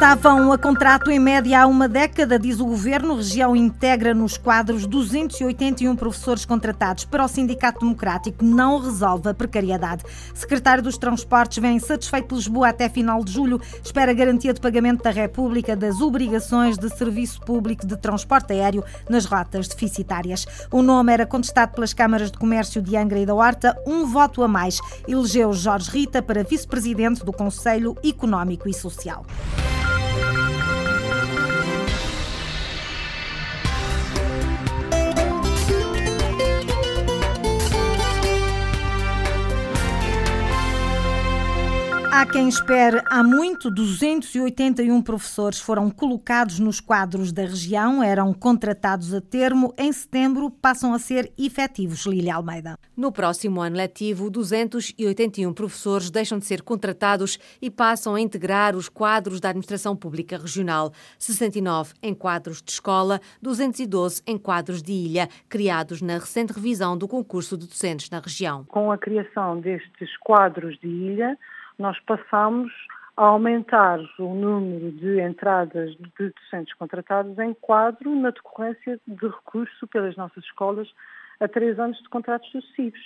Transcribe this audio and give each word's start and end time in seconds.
Estavam 0.00 0.50
a 0.50 0.56
contrato 0.56 1.10
em 1.10 1.18
média 1.18 1.60
há 1.60 1.66
uma 1.66 1.86
década, 1.86 2.38
diz 2.38 2.58
o 2.58 2.64
governo. 2.64 3.12
A 3.12 3.16
região 3.16 3.54
integra 3.54 4.14
nos 4.14 4.38
quadros 4.38 4.86
281 4.86 5.94
professores 5.94 6.46
contratados 6.46 7.04
para 7.04 7.22
o 7.22 7.28
Sindicato 7.28 7.80
Democrático. 7.80 8.42
Não 8.42 8.78
resolve 8.78 9.28
a 9.28 9.34
precariedade. 9.34 10.02
Secretário 10.32 10.82
dos 10.82 10.96
Transportes 10.96 11.58
vem 11.58 11.78
satisfeito 11.78 12.34
Lisboa 12.34 12.70
até 12.70 12.88
final 12.88 13.22
de 13.22 13.30
julho. 13.30 13.60
Espera 13.84 14.14
garantia 14.14 14.54
de 14.54 14.60
pagamento 14.62 15.04
da 15.04 15.10
República 15.10 15.76
das 15.76 16.00
obrigações 16.00 16.78
de 16.78 16.88
serviço 16.96 17.38
público 17.42 17.86
de 17.86 17.98
transporte 17.98 18.54
aéreo 18.54 18.82
nas 19.06 19.26
rotas 19.26 19.68
deficitárias. 19.68 20.46
O 20.70 20.80
nome 20.80 21.12
era 21.12 21.26
contestado 21.26 21.74
pelas 21.74 21.92
câmaras 21.92 22.30
de 22.30 22.38
comércio 22.38 22.80
de 22.80 22.96
Angra 22.96 23.18
e 23.18 23.26
da 23.26 23.34
Horta. 23.34 23.76
Um 23.86 24.06
voto 24.06 24.42
a 24.42 24.48
mais. 24.48 24.80
Elegeu 25.06 25.52
Jorge 25.52 25.90
Rita 25.90 26.22
para 26.22 26.42
vice-presidente 26.42 27.22
do 27.22 27.34
Conselho 27.34 27.94
Económico 28.02 28.66
e 28.66 28.72
Social. 28.72 29.26
Há 42.20 42.26
quem 42.26 42.50
espere 42.50 43.00
há 43.10 43.24
muito, 43.24 43.70
281 43.70 45.00
professores 45.00 45.58
foram 45.58 45.90
colocados 45.90 46.58
nos 46.58 46.78
quadros 46.78 47.32
da 47.32 47.44
região, 47.44 48.02
eram 48.02 48.34
contratados 48.34 49.14
a 49.14 49.22
termo. 49.22 49.72
Em 49.78 49.90
setembro 49.90 50.50
passam 50.50 50.92
a 50.92 50.98
ser 50.98 51.32
efetivos, 51.38 52.04
Lília 52.04 52.34
Almeida. 52.34 52.76
No 52.94 53.10
próximo 53.10 53.62
ano 53.62 53.74
letivo, 53.74 54.28
281 54.28 55.50
professores 55.54 56.10
deixam 56.10 56.38
de 56.38 56.44
ser 56.44 56.60
contratados 56.60 57.38
e 57.62 57.70
passam 57.70 58.14
a 58.14 58.20
integrar 58.20 58.76
os 58.76 58.90
quadros 58.90 59.40
da 59.40 59.48
Administração 59.48 59.96
Pública 59.96 60.36
Regional. 60.36 60.92
69 61.18 61.94
em 62.02 62.12
quadros 62.12 62.60
de 62.60 62.70
escola, 62.70 63.18
212 63.40 64.22
em 64.26 64.36
quadros 64.36 64.82
de 64.82 64.92
ilha, 64.92 65.26
criados 65.48 66.02
na 66.02 66.18
recente 66.18 66.52
revisão 66.52 66.98
do 66.98 67.08
concurso 67.08 67.56
de 67.56 67.66
docentes 67.66 68.10
na 68.10 68.20
região. 68.20 68.66
Com 68.66 68.92
a 68.92 68.98
criação 68.98 69.58
destes 69.58 70.14
quadros 70.18 70.78
de 70.80 70.86
ilha, 70.86 71.38
nós 71.80 71.98
passamos 72.00 72.70
a 73.16 73.24
aumentar 73.24 73.98
o 74.18 74.34
número 74.34 74.92
de 74.92 75.18
entradas 75.20 75.90
de 75.96 76.30
docentes 76.30 76.74
contratados 76.74 77.38
em 77.38 77.54
quadro 77.54 78.14
na 78.14 78.30
decorrência 78.30 79.00
de 79.06 79.26
recurso 79.26 79.86
pelas 79.88 80.14
nossas 80.14 80.44
escolas 80.44 80.88
a 81.40 81.48
três 81.48 81.80
anos 81.80 81.98
de 81.98 82.08
contratos 82.10 82.50
sucessivos. 82.50 83.00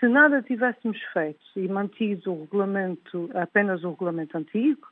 Se 0.00 0.08
nada 0.08 0.42
tivéssemos 0.42 1.00
feito 1.12 1.40
e 1.56 1.68
mantido 1.68 2.32
o 2.32 2.40
regulamento, 2.42 3.30
apenas 3.34 3.84
o 3.84 3.90
regulamento 3.90 4.36
antigo, 4.36 4.86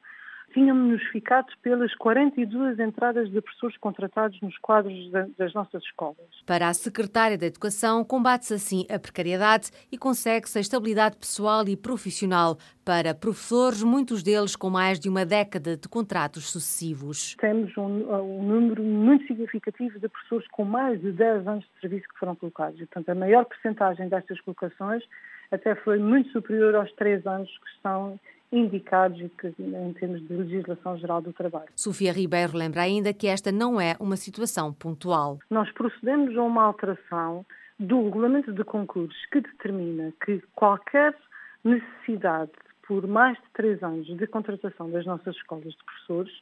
tínhamos 0.53 1.03
ficado 1.09 1.47
pelas 1.63 1.95
42 1.97 2.79
entradas 2.79 3.31
de 3.31 3.41
professores 3.41 3.77
contratados 3.79 4.41
nos 4.41 4.57
quadros 4.59 4.95
das 5.37 5.53
nossas 5.53 5.83
escolas. 5.83 6.17
Para 6.47 6.69
a 6.69 6.75
Secretária 6.75 7.37
da 7.37 7.47
Educação, 7.47 8.05
combate-se 8.05 8.55
assim 8.55 8.87
a 8.91 8.99
precariedade 8.99 9.71
e 9.91 9.99
consegue-se 9.99 10.59
a 10.59 10.61
estabilidade 10.61 11.17
pessoal 11.17 11.67
e 11.69 11.77
profissional 11.77 12.57
para 12.85 13.15
professores, 13.15 13.83
muitos 13.83 14.23
deles 14.23 14.55
com 14.55 14.71
mais 14.71 15.01
de 15.01 15.09
uma 15.09 15.27
década 15.27 15.77
de 15.77 15.89
contratos 15.89 16.51
sucessivos. 16.51 17.35
Temos 17.41 17.77
um, 17.77 17.83
um 17.83 18.43
número 18.43 18.83
muito 18.83 19.27
significativo 19.27 19.99
de 19.99 20.09
professores 20.09 20.47
com 20.49 20.65
mais 20.65 21.01
de 21.01 21.13
10 21.13 21.49
anos 21.49 21.65
de 21.65 21.81
serviço 21.81 22.09
que 22.09 22.19
foram 22.19 22.37
colocados. 22.37 22.81
E, 22.81 22.87
portanto, 22.87 23.09
a 23.09 23.15
maior 23.15 23.45
percentagem 23.45 24.09
destas 24.09 24.41
colocações 24.41 25.03
até 25.51 25.75
foi 25.75 25.99
muito 25.99 26.31
superior 26.31 26.75
aos 26.75 26.93
três 26.93 27.27
anos 27.27 27.49
que 27.49 27.71
estão 27.77 28.19
indicados 28.57 29.21
em 29.21 29.93
termos 29.93 30.27
de 30.27 30.33
legislação 30.33 30.97
geral 30.97 31.21
do 31.21 31.33
trabalho. 31.33 31.69
Sofia 31.75 32.13
Ribeiro 32.13 32.57
lembra 32.57 32.83
ainda 32.83 33.13
que 33.13 33.27
esta 33.27 33.53
não 33.53 33.81
é 33.81 33.97
uma 34.01 34.17
situação 34.17 34.73
pontual. 34.73 35.39
Nós 35.51 35.71
procedemos 35.73 36.37
a 36.37 36.43
uma 36.43 36.65
alteração 36.65 37.45
do 37.79 38.05
regulamento 38.05 38.53
de 38.53 38.65
concursos 38.65 39.27
que 39.27 39.41
determina 39.41 40.13
que 40.25 40.43
qualquer 40.55 41.15
necessidade 41.63 42.53
por 42.87 43.07
mais 43.07 43.37
de 43.37 43.45
três 43.53 43.83
anos 43.83 44.07
de 44.07 44.27
contratação 44.27 44.91
das 44.91 45.05
nossas 45.05 45.35
escolas 45.37 45.73
de 45.73 45.85
professores 45.85 46.33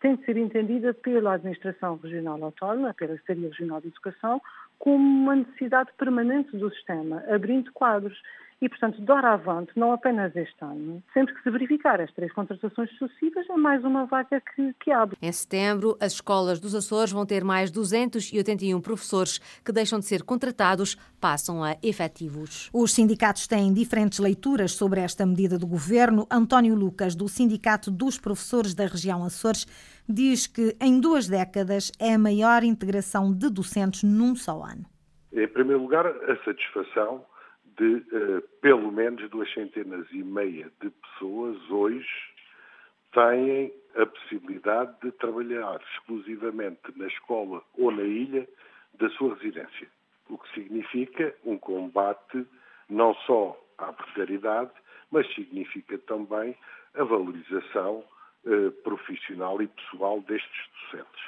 tem 0.00 0.14
de 0.14 0.24
ser 0.24 0.36
entendida 0.36 0.94
pela 0.94 1.34
Administração 1.34 1.98
Regional 2.02 2.42
Autónoma, 2.42 2.94
pela 2.94 3.16
Secretaria 3.16 3.48
Regional 3.48 3.80
de 3.80 3.88
Educação, 3.88 4.40
como 4.78 5.04
uma 5.04 5.34
necessidade 5.34 5.90
permanente 5.98 6.56
do 6.56 6.70
sistema, 6.70 7.24
abrindo 7.28 7.72
quadros. 7.72 8.16
E, 8.60 8.68
portanto, 8.68 9.00
doravante, 9.00 9.70
não 9.76 9.92
apenas 9.92 10.34
este 10.34 10.56
ano, 10.64 11.00
sempre 11.14 11.32
que 11.32 11.42
se 11.42 11.50
verificar 11.50 12.00
as 12.00 12.12
três 12.12 12.32
contratações 12.32 12.90
sucessivas, 12.98 13.48
é 13.48 13.56
mais 13.56 13.84
uma 13.84 14.04
vaga 14.06 14.40
que, 14.40 14.74
que 14.80 14.90
abre. 14.90 15.16
Em 15.22 15.30
setembro, 15.30 15.96
as 16.00 16.14
escolas 16.14 16.58
dos 16.58 16.74
Açores 16.74 17.12
vão 17.12 17.24
ter 17.24 17.44
mais 17.44 17.70
281 17.70 18.80
professores 18.80 19.38
que 19.64 19.70
deixam 19.70 20.00
de 20.00 20.06
ser 20.06 20.24
contratados, 20.24 20.96
passam 21.20 21.62
a 21.62 21.76
efetivos. 21.84 22.68
Os 22.74 22.92
sindicatos 22.92 23.46
têm 23.46 23.72
diferentes 23.72 24.18
leituras 24.18 24.72
sobre 24.72 25.00
esta 25.00 25.24
medida 25.24 25.56
do 25.56 25.66
governo. 25.66 26.26
António 26.28 26.74
Lucas, 26.74 27.14
do 27.14 27.28
Sindicato 27.28 27.92
dos 27.92 28.18
Professores 28.18 28.74
da 28.74 28.86
Região 28.86 29.22
Açores, 29.22 29.66
diz 30.08 30.48
que 30.48 30.74
em 30.80 30.98
duas 31.00 31.28
décadas 31.28 31.92
é 32.00 32.14
a 32.14 32.18
maior 32.18 32.64
integração 32.64 33.32
de 33.32 33.48
docentes 33.48 34.02
num 34.02 34.34
só 34.34 34.64
ano. 34.64 34.84
Em 35.32 35.46
primeiro 35.46 35.82
lugar, 35.82 36.06
a 36.06 36.44
satisfação 36.44 37.24
de 37.78 38.04
uh, 38.12 38.42
pelo 38.60 38.90
menos 38.90 39.30
duas 39.30 39.50
centenas 39.54 40.06
e 40.10 40.22
meia 40.22 40.70
de 40.80 40.90
pessoas 40.90 41.56
hoje 41.70 42.08
têm 43.12 43.72
a 43.96 44.04
possibilidade 44.04 44.94
de 45.00 45.12
trabalhar 45.12 45.80
exclusivamente 45.92 46.80
na 46.96 47.06
escola 47.06 47.62
ou 47.78 47.90
na 47.90 48.02
ilha 48.02 48.46
da 48.94 49.08
sua 49.10 49.34
residência. 49.34 49.88
O 50.28 50.36
que 50.36 50.52
significa 50.54 51.34
um 51.44 51.56
combate 51.56 52.46
não 52.88 53.14
só 53.26 53.58
à 53.78 53.92
precariedade, 53.92 54.72
mas 55.10 55.32
significa 55.34 55.96
também 55.98 56.56
a 56.94 57.04
valorização 57.04 58.04
eh, 58.44 58.70
profissional 58.82 59.62
e 59.62 59.68
pessoal 59.68 60.20
destes 60.22 60.68
docentes. 60.82 61.24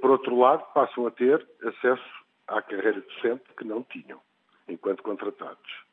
Por 0.00 0.10
outro 0.10 0.36
lado, 0.36 0.64
passam 0.72 1.06
a 1.06 1.10
ter 1.10 1.46
acesso 1.62 2.24
à 2.48 2.60
carreira 2.62 3.00
docente 3.00 3.44
que 3.56 3.64
não 3.64 3.84
tinham, 3.84 4.20
enquanto 4.68 5.02
contratados 5.02 5.89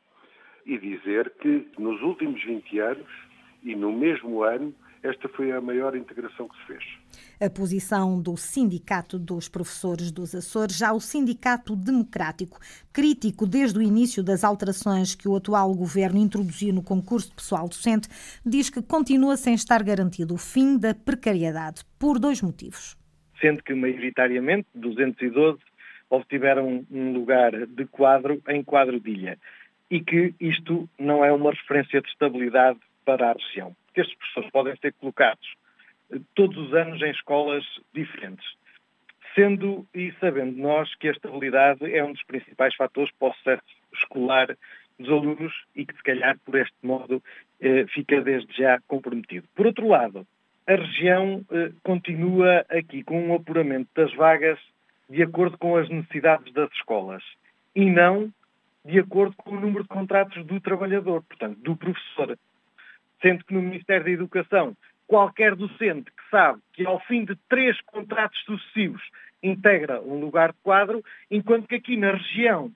e 0.68 0.78
dizer 0.78 1.32
que 1.40 1.66
nos 1.78 2.00
últimos 2.02 2.44
20 2.44 2.78
anos 2.78 3.06
e 3.64 3.74
no 3.74 3.90
mesmo 3.90 4.42
ano 4.42 4.72
esta 5.02 5.28
foi 5.28 5.52
a 5.52 5.60
maior 5.60 5.96
integração 5.96 6.48
que 6.48 6.56
se 6.58 6.66
fez. 6.66 6.84
A 7.40 7.48
posição 7.48 8.20
do 8.20 8.36
Sindicato 8.36 9.18
dos 9.18 9.48
Professores 9.48 10.10
dos 10.10 10.34
Açores, 10.34 10.76
já 10.76 10.92
o 10.92 11.00
Sindicato 11.00 11.76
Democrático, 11.76 12.58
crítico 12.92 13.46
desde 13.46 13.78
o 13.78 13.82
início 13.82 14.22
das 14.24 14.42
alterações 14.42 15.14
que 15.14 15.28
o 15.28 15.36
atual 15.36 15.72
governo 15.72 16.18
introduziu 16.18 16.74
no 16.74 16.82
concurso 16.82 17.30
de 17.30 17.36
pessoal 17.36 17.68
docente, 17.68 18.08
diz 18.44 18.68
que 18.68 18.82
continua 18.82 19.36
sem 19.36 19.54
estar 19.54 19.82
garantido 19.84 20.34
o 20.34 20.38
fim 20.38 20.76
da 20.76 20.92
precariedade, 20.94 21.82
por 21.98 22.18
dois 22.18 22.42
motivos. 22.42 22.96
Sendo 23.40 23.62
que, 23.62 23.72
maioritariamente, 23.72 24.66
212 24.74 25.60
obtiveram 26.10 26.84
um 26.90 27.12
lugar 27.12 27.52
de 27.68 27.86
quadro 27.86 28.42
em 28.48 28.64
quadro 28.64 28.98
de 28.98 29.10
ilha 29.10 29.38
e 29.90 30.00
que 30.00 30.34
isto 30.40 30.88
não 30.98 31.24
é 31.24 31.32
uma 31.32 31.50
referência 31.50 32.00
de 32.00 32.08
estabilidade 32.08 32.78
para 33.04 33.30
a 33.30 33.32
região. 33.32 33.74
Estes 33.94 34.16
professores 34.16 34.50
podem 34.50 34.76
ser 34.76 34.92
colocados 34.94 35.54
eh, 36.12 36.18
todos 36.34 36.56
os 36.56 36.74
anos 36.74 37.00
em 37.02 37.10
escolas 37.10 37.64
diferentes, 37.94 38.46
sendo 39.34 39.86
e 39.94 40.12
sabendo 40.20 40.58
nós 40.58 40.94
que 40.96 41.08
a 41.08 41.12
estabilidade 41.12 41.92
é 41.92 42.04
um 42.04 42.12
dos 42.12 42.22
principais 42.24 42.74
fatores 42.74 43.10
para 43.18 43.28
o 43.28 43.34
sucesso 43.34 43.62
escolar 43.94 44.56
dos 44.98 45.08
alunos 45.08 45.54
e 45.74 45.86
que, 45.86 45.96
se 45.96 46.02
calhar, 46.02 46.36
por 46.44 46.56
este 46.56 46.76
modo, 46.82 47.22
eh, 47.60 47.86
fica 47.94 48.20
desde 48.20 48.52
já 48.56 48.80
comprometido. 48.86 49.46
Por 49.54 49.66
outro 49.66 49.88
lado, 49.88 50.26
a 50.66 50.74
região 50.74 51.44
eh, 51.50 51.72
continua 51.82 52.66
aqui 52.68 53.02
com 53.02 53.28
um 53.28 53.34
apuramento 53.34 53.88
das 53.94 54.12
vagas 54.14 54.58
de 55.08 55.22
acordo 55.22 55.56
com 55.56 55.76
as 55.76 55.88
necessidades 55.88 56.52
das 56.52 56.70
escolas 56.72 57.22
e 57.74 57.88
não 57.88 58.30
de 58.84 58.98
acordo 58.98 59.34
com 59.36 59.50
o 59.50 59.60
número 59.60 59.82
de 59.82 59.88
contratos 59.88 60.44
do 60.46 60.60
trabalhador, 60.60 61.22
portanto, 61.22 61.58
do 61.60 61.76
professor. 61.76 62.38
Sendo 63.20 63.44
que 63.44 63.54
no 63.54 63.62
Ministério 63.62 64.04
da 64.04 64.10
Educação, 64.10 64.76
qualquer 65.06 65.54
docente 65.56 66.10
que 66.10 66.30
sabe 66.30 66.60
que 66.72 66.86
ao 66.86 67.00
fim 67.00 67.24
de 67.24 67.36
três 67.48 67.80
contratos 67.82 68.38
sucessivos 68.44 69.02
integra 69.42 70.00
um 70.00 70.20
lugar 70.20 70.52
de 70.52 70.58
quadro, 70.62 71.02
enquanto 71.30 71.66
que 71.66 71.76
aqui 71.76 71.96
na 71.96 72.12
região 72.12 72.72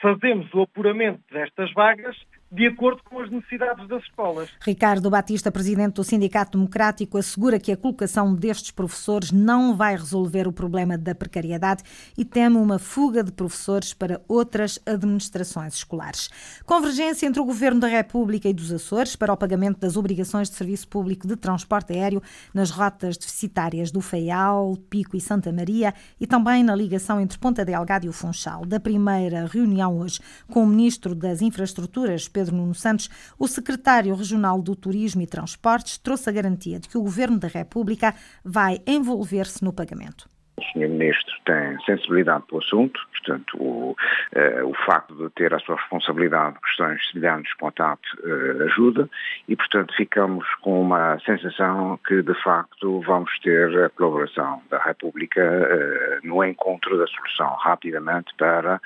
fazemos 0.00 0.52
o 0.52 0.62
apuramento 0.62 1.20
destas 1.30 1.72
vagas 1.72 2.16
de 2.50 2.66
acordo 2.66 3.02
com 3.04 3.20
as 3.20 3.30
necessidades 3.30 3.88
das 3.88 4.02
escolas. 4.02 4.48
Ricardo 4.60 5.10
Batista, 5.10 5.50
presidente 5.50 5.94
do 5.94 6.04
Sindicato 6.04 6.56
Democrático, 6.56 7.18
assegura 7.18 7.58
que 7.58 7.72
a 7.72 7.76
colocação 7.76 8.34
destes 8.34 8.70
professores 8.70 9.32
não 9.32 9.76
vai 9.76 9.96
resolver 9.96 10.46
o 10.46 10.52
problema 10.52 10.96
da 10.96 11.14
precariedade 11.14 11.82
e 12.16 12.24
teme 12.24 12.56
uma 12.56 12.78
fuga 12.78 13.22
de 13.22 13.32
professores 13.32 13.92
para 13.92 14.20
outras 14.28 14.78
administrações 14.86 15.74
escolares. 15.74 16.30
Convergência 16.64 17.26
entre 17.26 17.40
o 17.40 17.44
Governo 17.44 17.80
da 17.80 17.88
República 17.88 18.48
e 18.48 18.54
dos 18.54 18.72
Açores 18.72 19.16
para 19.16 19.32
o 19.32 19.36
pagamento 19.36 19.80
das 19.80 19.96
obrigações 19.96 20.48
de 20.48 20.56
serviço 20.56 20.88
público 20.88 21.26
de 21.26 21.36
transporte 21.36 21.92
aéreo 21.92 22.22
nas 22.54 22.70
rotas 22.70 23.16
deficitárias 23.16 23.90
do 23.90 24.00
Feial, 24.00 24.76
Pico 24.88 25.16
e 25.16 25.20
Santa 25.20 25.52
Maria 25.52 25.92
e 26.20 26.26
também 26.26 26.62
na 26.62 26.74
ligação 26.74 27.20
entre 27.20 27.38
Ponta 27.38 27.64
Delgada 27.64 28.06
e 28.06 28.08
o 28.08 28.12
Funchal. 28.12 28.64
Da 28.64 28.78
primeira 28.78 29.46
reunião 29.46 29.98
hoje 29.98 30.20
com 30.48 30.62
o 30.62 30.66
Ministro 30.66 31.14
das 31.14 31.42
Infraestruturas, 31.42 32.28
Pedro 32.36 32.54
Nuno 32.54 32.74
Santos, 32.74 33.08
o 33.38 33.48
secretário 33.48 34.14
regional 34.14 34.60
do 34.60 34.76
Turismo 34.76 35.22
e 35.22 35.26
Transportes 35.26 35.96
trouxe 35.96 36.28
a 36.28 36.32
garantia 36.34 36.78
de 36.78 36.86
que 36.86 36.98
o 36.98 37.02
Governo 37.02 37.38
da 37.38 37.48
República 37.48 38.14
vai 38.44 38.78
envolver-se 38.86 39.64
no 39.64 39.72
pagamento. 39.72 40.28
O 40.58 40.62
Sr. 40.62 40.88
Ministro 40.88 41.34
tem 41.44 41.78
sensibilidade 41.84 42.44
para 42.46 42.56
o 42.56 42.58
assunto, 42.60 42.98
portanto, 43.12 43.56
o, 43.58 43.90
uh, 43.90 44.66
o 44.66 44.74
facto 44.86 45.14
de 45.14 45.28
ter 45.34 45.52
a 45.52 45.58
sua 45.58 45.76
responsabilidade 45.76 46.56
questões 46.64 46.98
semelhantes 47.10 47.52
com 47.54 47.68
a 47.68 47.72
TAP 47.72 48.00
uh, 48.24 48.62
ajuda 48.64 49.08
e, 49.46 49.54
portanto, 49.54 49.94
ficamos 49.94 50.46
com 50.62 50.80
uma 50.80 51.18
sensação 51.20 51.98
que, 52.06 52.22
de 52.22 52.34
facto, 52.42 53.02
vamos 53.02 53.38
ter 53.40 53.84
a 53.84 53.90
colaboração 53.90 54.62
da 54.70 54.78
República 54.78 55.42
uh, 55.42 56.26
no 56.26 56.42
encontro 56.42 56.96
da 56.96 57.06
solução 57.06 57.54
rapidamente 57.56 58.32
para 58.38 58.80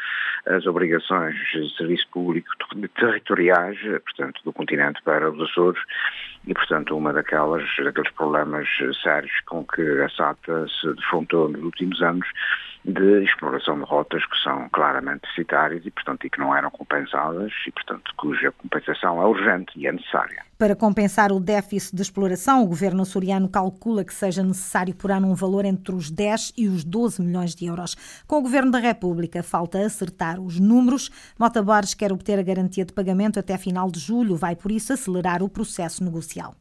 as 0.46 0.66
obrigações 0.66 1.36
de 1.52 1.76
serviço 1.76 2.08
público 2.08 2.50
territoriais, 2.98 3.78
portanto, 4.04 4.40
do 4.44 4.52
continente 4.52 5.00
para 5.04 5.30
os 5.30 5.40
Açores 5.40 5.80
e, 6.46 6.54
portanto, 6.54 6.96
uma 6.96 7.12
daquelas, 7.12 7.64
daqueles 7.82 8.10
problemas 8.12 8.68
sérios 9.02 9.32
com 9.46 9.64
que 9.64 9.82
a 9.82 10.08
SATA 10.08 10.66
se 10.68 10.92
defrontou 10.94 11.48
nos 11.48 11.62
últimos 11.62 12.02
anos 12.02 12.26
de 12.84 13.22
exploração 13.22 13.78
de 13.78 13.84
rotas 13.84 14.24
que 14.24 14.38
são 14.38 14.68
claramente 14.70 15.22
deficitárias 15.22 15.84
e, 15.84 15.90
portanto, 15.90 16.26
e 16.26 16.30
que 16.30 16.40
não 16.40 16.56
eram 16.56 16.70
compensadas 16.70 17.52
e, 17.66 17.70
portanto, 17.70 18.12
cuja 18.16 18.52
compensação 18.52 19.20
é 19.20 19.26
urgente 19.26 19.72
e 19.76 19.86
é 19.86 19.92
necessária. 19.92 20.49
Para 20.60 20.76
compensar 20.76 21.32
o 21.32 21.40
déficit 21.40 21.96
de 21.96 22.02
exploração, 22.02 22.62
o 22.62 22.66
governo 22.66 23.00
açoriano 23.00 23.48
calcula 23.48 24.04
que 24.04 24.12
seja 24.12 24.42
necessário 24.42 24.94
por 24.94 25.10
ano 25.10 25.26
um 25.30 25.34
valor 25.34 25.64
entre 25.64 25.94
os 25.94 26.10
10 26.10 26.52
e 26.54 26.68
os 26.68 26.84
12 26.84 27.22
milhões 27.22 27.54
de 27.54 27.64
euros. 27.64 27.94
Com 28.26 28.36
o 28.36 28.42
governo 28.42 28.70
da 28.70 28.78
República, 28.78 29.42
falta 29.42 29.78
acertar 29.78 30.38
os 30.38 30.60
números. 30.60 31.08
Mota 31.38 31.62
Borges 31.62 31.94
quer 31.94 32.12
obter 32.12 32.38
a 32.38 32.42
garantia 32.42 32.84
de 32.84 32.92
pagamento 32.92 33.40
até 33.40 33.56
final 33.56 33.90
de 33.90 33.98
julho, 33.98 34.36
vai 34.36 34.54
por 34.54 34.70
isso 34.70 34.92
acelerar 34.92 35.42
o 35.42 35.48
processo 35.48 36.04
negocial 36.04 36.54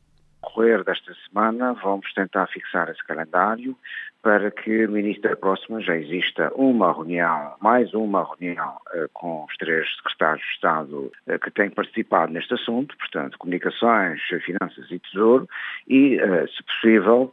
decorrer 0.59 0.83
desta 0.83 1.13
semana 1.27 1.73
vamos 1.73 2.11
tentar 2.13 2.47
fixar 2.47 2.89
esse 2.89 3.03
calendário 3.05 3.77
para 4.21 4.51
que 4.51 4.86
no 4.88 4.98
início 4.98 5.21
da 5.21 5.36
próxima 5.36 5.81
já 5.81 5.95
exista 5.95 6.51
uma 6.56 6.92
reunião, 6.92 7.54
mais 7.62 7.94
uma 7.94 8.27
reunião 8.38 8.75
uh, 8.94 9.10
com 9.13 9.45
os 9.45 9.56
três 9.57 9.88
secretários 9.95 10.45
de 10.45 10.54
Estado 10.56 11.12
uh, 11.27 11.39
que 11.39 11.51
têm 11.51 11.69
participado 11.69 12.33
neste 12.33 12.54
assunto, 12.54 12.98
portanto, 12.98 13.38
Comunicações, 13.38 14.19
Finanças 14.45 14.92
e 14.92 15.00
Tesouro, 15.00 15.48
e, 15.88 16.18
uh, 16.18 16.48
se 16.50 16.63
possível, 16.63 17.31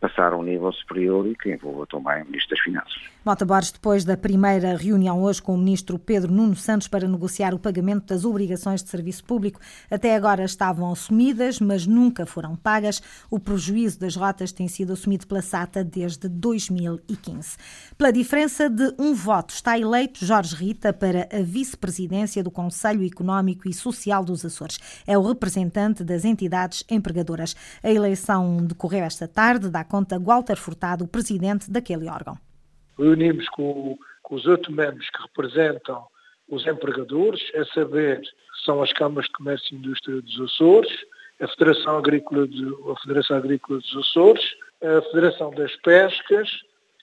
passar 0.00 0.32
a 0.32 0.36
um 0.36 0.42
nível 0.42 0.72
superior 0.72 1.26
e 1.26 1.34
que 1.34 1.52
envolva 1.52 1.86
também 1.86 2.22
o 2.22 2.26
Ministro 2.26 2.56
das 2.56 2.60
Finanças. 2.60 3.16
Mota 3.24 3.44
Borges, 3.44 3.72
depois 3.72 4.04
da 4.04 4.16
primeira 4.16 4.76
reunião 4.76 5.22
hoje 5.22 5.42
com 5.42 5.54
o 5.54 5.58
Ministro 5.58 5.98
Pedro 5.98 6.32
Nuno 6.32 6.54
Santos 6.54 6.86
para 6.86 7.08
negociar 7.08 7.54
o 7.54 7.58
pagamento 7.58 8.06
das 8.06 8.24
obrigações 8.24 8.82
de 8.82 8.88
serviço 8.88 9.24
público, 9.24 9.60
até 9.90 10.14
agora 10.14 10.44
estavam 10.44 10.92
assumidas, 10.92 11.60
mas 11.60 11.86
nunca 11.86 12.26
foram 12.26 12.54
pagas. 12.56 13.02
O 13.30 13.40
prejuízo 13.40 14.00
das 14.00 14.16
rotas 14.16 14.52
tem 14.52 14.68
sido 14.68 14.92
assumido 14.92 15.26
pela 15.26 15.42
SATA 15.42 15.82
desde 15.82 16.25
de 16.28 16.38
2015. 16.38 17.56
Pela 17.96 18.12
diferença 18.12 18.68
de 18.68 18.94
um 18.98 19.14
voto, 19.14 19.50
está 19.50 19.78
eleito 19.78 20.24
Jorge 20.24 20.54
Rita 20.54 20.92
para 20.92 21.28
a 21.32 21.42
vice-presidência 21.42 22.42
do 22.42 22.50
Conselho 22.50 23.06
Económico 23.06 23.68
e 23.68 23.72
Social 23.72 24.24
dos 24.24 24.44
Açores. 24.44 24.78
É 25.06 25.16
o 25.16 25.22
representante 25.22 26.04
das 26.04 26.24
entidades 26.24 26.84
empregadoras. 26.90 27.54
A 27.82 27.90
eleição 27.90 28.64
decorreu 28.66 29.04
esta 29.04 29.26
tarde, 29.26 29.70
dá 29.70 29.84
conta 29.84 30.18
Walter 30.18 30.56
Furtado, 30.56 31.06
presidente 31.06 31.70
daquele 31.70 32.08
órgão. 32.08 32.36
Reunimos 32.98 33.48
com, 33.50 33.96
com 34.22 34.34
os 34.34 34.46
oito 34.46 34.72
membros 34.72 35.08
que 35.10 35.22
representam 35.22 36.04
os 36.48 36.66
empregadores, 36.66 37.40
a 37.54 37.64
saber, 37.74 38.22
são 38.64 38.82
as 38.82 38.92
câmaras 38.92 39.26
de 39.26 39.32
comércio 39.32 39.74
e 39.74 39.78
indústria 39.78 40.22
dos 40.22 40.40
Açores, 40.40 40.92
a 41.40 41.48
Federação 41.48 41.98
Agrícola, 41.98 42.46
de, 42.48 42.64
a 42.64 43.00
Federação 43.02 43.36
Agrícola 43.36 43.80
dos 43.80 43.96
Açores, 43.96 44.44
a 44.86 45.02
Federação 45.02 45.50
das 45.50 45.74
Pescas 45.76 46.48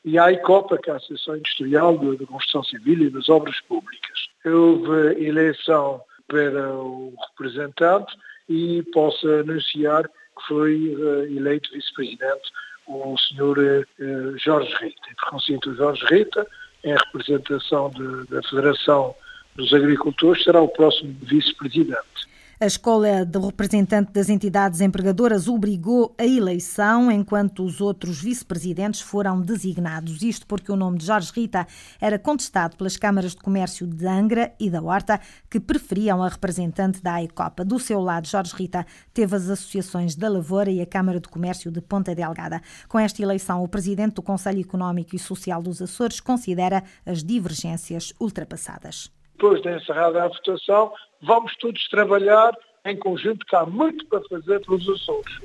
e 0.06 0.18
a 0.18 0.32
ICOPA, 0.32 0.78
que 0.78 0.90
é 0.90 0.94
a 0.94 0.98
Associação 0.98 1.38
Industrial 1.38 1.98
da 1.98 2.26
Construção 2.26 2.64
Civil 2.64 3.04
e 3.04 3.10
das 3.10 3.30
Obras 3.30 3.60
Públicas. 3.62 4.28
Houve 4.46 5.26
eleição 5.26 6.02
para 6.28 6.74
o 6.74 7.14
representante 7.30 8.14
e 8.50 8.84
posso 8.94 9.28
anunciar 9.30 10.04
que 10.08 10.48
foi 10.48 10.96
uh, 10.96 11.24
eleito 11.26 11.72
vice-presidente 11.72 12.52
o 12.88 13.16
Sr. 13.18 13.86
Eh, 14.00 14.38
Jorge 14.38 14.74
Rita. 14.76 15.08
E, 15.10 15.76
Jorge 15.76 16.06
Rita, 16.06 16.48
em 16.84 16.94
representação 16.94 17.90
de, 17.92 18.28
da 18.28 18.44
Federação 18.44 19.16
dos 19.56 19.74
Agricultores, 19.74 20.44
será 20.44 20.62
o 20.62 20.68
próximo 20.68 21.16
vice-presidente. 21.22 22.28
A 22.64 22.66
escola 22.66 23.26
do 23.26 23.46
representante 23.46 24.14
das 24.14 24.30
entidades 24.30 24.80
empregadoras 24.80 25.50
obrigou 25.50 26.16
a 26.18 26.26
eleição, 26.26 27.12
enquanto 27.12 27.62
os 27.62 27.82
outros 27.82 28.22
vice-presidentes 28.22 29.02
foram 29.02 29.42
designados. 29.42 30.22
Isto 30.22 30.48
porque 30.48 30.72
o 30.72 30.78
nome 30.78 30.98
de 30.98 31.06
Jorge 31.06 31.30
Rita 31.36 31.68
era 32.00 32.18
contestado 32.18 32.78
pelas 32.78 32.96
câmaras 32.96 33.32
de 33.32 33.42
comércio 33.42 33.86
de 33.86 34.08
Angra 34.08 34.56
e 34.58 34.70
da 34.70 34.82
Horta, 34.82 35.20
que 35.50 35.60
preferiam 35.60 36.24
a 36.24 36.30
representante 36.30 37.04
da 37.04 37.16
AECOPA. 37.16 37.66
Do 37.66 37.78
seu 37.80 38.00
lado, 38.00 38.30
Jorge 38.30 38.56
Rita 38.56 38.86
teve 39.14 39.36
as 39.36 39.50
associações 39.50 40.16
da 40.16 40.30
Lavoura 40.30 40.72
e 40.72 40.80
a 40.80 40.86
Câmara 40.86 41.20
de 41.20 41.28
Comércio 41.28 41.70
de 41.70 41.82
Ponta 41.82 42.16
Delgada. 42.16 42.62
Com 42.88 42.98
esta 42.98 43.22
eleição, 43.22 43.62
o 43.62 43.68
presidente 43.68 44.14
do 44.14 44.22
Conselho 44.22 44.62
Económico 44.62 45.18
e 45.18 45.20
Social 45.20 45.62
dos 45.62 45.82
Açores 45.82 46.22
considera 46.22 46.82
as 47.06 47.26
divergências 47.26 48.14
ultrapassadas 48.22 49.12
depois 49.34 49.62
de 49.62 49.76
encerrada 49.76 50.24
a 50.24 50.28
votação, 50.28 50.94
vamos 51.22 51.56
todos 51.58 51.88
trabalhar 51.90 52.56
em 52.86 52.98
conjunto, 52.98 53.46
que 53.46 53.56
há 53.56 53.66
muito 53.66 54.06
para 54.08 54.22
fazer 54.30 54.60
pelos 54.66 54.88
Açores. 54.90 55.40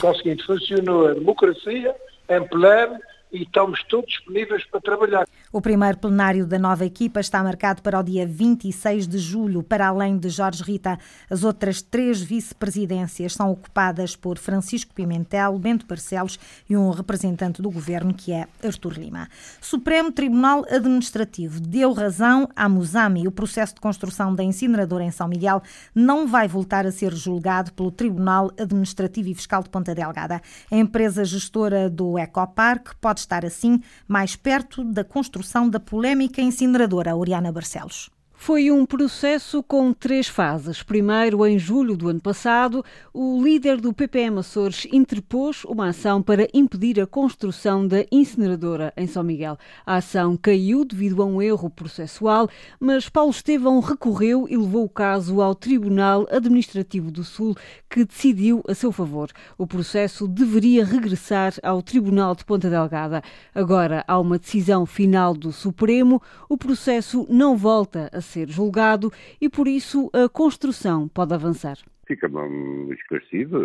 Conseguinte, 0.00 0.44
funcionou 0.44 1.08
a 1.08 1.14
democracia 1.14 1.94
em 2.28 2.48
pleno 2.48 2.98
e 3.32 3.42
estamos 3.42 3.82
todos 3.84 4.10
disponíveis 4.10 4.64
para 4.66 4.80
trabalhar. 4.80 5.26
O 5.50 5.60
primeiro 5.60 5.98
plenário 5.98 6.46
da 6.46 6.58
nova 6.58 6.84
equipa 6.84 7.20
está 7.20 7.42
marcado 7.42 7.82
para 7.82 7.98
o 7.98 8.02
dia 8.02 8.26
26 8.26 9.08
de 9.08 9.18
julho. 9.18 9.62
Para 9.62 9.88
além 9.88 10.18
de 10.18 10.28
Jorge 10.28 10.62
Rita, 10.62 10.98
as 11.30 11.42
outras 11.42 11.80
três 11.80 12.20
vice-presidências 12.20 13.32
são 13.32 13.50
ocupadas 13.50 14.14
por 14.14 14.38
Francisco 14.38 14.94
Pimentel, 14.94 15.58
Bento 15.58 15.86
Barcelos 15.86 16.38
e 16.68 16.76
um 16.76 16.90
representante 16.90 17.62
do 17.62 17.70
governo, 17.70 18.12
que 18.12 18.32
é 18.32 18.46
Artur 18.62 18.92
Lima. 18.92 19.28
Supremo 19.60 20.12
Tribunal 20.12 20.64
Administrativo 20.70 21.60
deu 21.60 21.92
razão 21.92 22.48
à 22.54 22.68
Musami. 22.68 23.26
O 23.26 23.32
processo 23.32 23.74
de 23.74 23.80
construção 23.80 24.34
da 24.34 24.42
incineradora 24.42 25.04
em 25.04 25.10
São 25.10 25.28
Miguel 25.28 25.62
não 25.94 26.26
vai 26.26 26.46
voltar 26.46 26.86
a 26.86 26.92
ser 26.92 27.14
julgado 27.14 27.72
pelo 27.72 27.90
Tribunal 27.90 28.50
Administrativo 28.58 29.28
e 29.28 29.34
Fiscal 29.34 29.62
de 29.62 29.70
Ponta 29.70 29.94
Delgada. 29.94 30.40
A 30.70 30.76
empresa 30.76 31.24
gestora 31.24 31.88
do 31.88 32.18
Ecopark 32.18 32.94
pode 33.00 33.21
estar 33.22 33.44
assim 33.44 33.80
mais 34.06 34.36
perto 34.36 34.84
da 34.84 35.02
construção 35.04 35.68
da 35.68 35.80
polémica 35.80 36.42
incineradora 36.42 37.16
Oriana 37.16 37.50
Barcelos. 37.50 38.10
Foi 38.44 38.72
um 38.72 38.84
processo 38.84 39.62
com 39.62 39.92
três 39.92 40.26
fases. 40.26 40.82
Primeiro, 40.82 41.46
em 41.46 41.60
julho 41.60 41.96
do 41.96 42.08
ano 42.08 42.20
passado, 42.20 42.84
o 43.14 43.40
líder 43.40 43.80
do 43.80 43.92
PPM 43.92 44.40
Açores 44.40 44.84
interpôs 44.92 45.64
uma 45.64 45.90
ação 45.90 46.20
para 46.20 46.48
impedir 46.52 47.00
a 47.00 47.06
construção 47.06 47.86
da 47.86 48.04
incineradora 48.10 48.92
em 48.96 49.06
São 49.06 49.22
Miguel. 49.22 49.56
A 49.86 49.94
ação 49.94 50.36
caiu 50.36 50.84
devido 50.84 51.22
a 51.22 51.24
um 51.24 51.40
erro 51.40 51.70
processual, 51.70 52.48
mas 52.80 53.08
Paulo 53.08 53.30
Estevão 53.30 53.78
recorreu 53.78 54.48
e 54.50 54.56
levou 54.56 54.86
o 54.86 54.90
caso 54.90 55.40
ao 55.40 55.54
Tribunal 55.54 56.26
Administrativo 56.28 57.12
do 57.12 57.22
Sul, 57.22 57.56
que 57.88 58.04
decidiu 58.04 58.60
a 58.66 58.74
seu 58.74 58.90
favor. 58.90 59.30
O 59.56 59.68
processo 59.68 60.26
deveria 60.26 60.84
regressar 60.84 61.54
ao 61.62 61.80
Tribunal 61.80 62.34
de 62.34 62.44
Ponta 62.44 62.68
Delgada. 62.68 63.22
Agora 63.54 64.04
há 64.08 64.18
uma 64.18 64.36
decisão 64.36 64.84
final 64.84 65.32
do 65.32 65.52
Supremo. 65.52 66.20
O 66.48 66.58
processo 66.58 67.24
não 67.30 67.56
volta 67.56 68.10
a 68.12 68.20
ser 68.32 68.48
julgado 68.48 69.10
e, 69.40 69.48
por 69.48 69.68
isso, 69.68 70.10
a 70.12 70.28
construção 70.28 71.08
pode 71.08 71.34
avançar. 71.34 71.76
Fica-me 72.06 72.92
esclarecido, 72.94 73.60